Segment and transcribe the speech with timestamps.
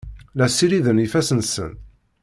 [0.37, 1.73] La ssiriden ifassen-nsen.